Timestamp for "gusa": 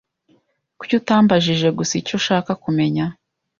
1.77-1.93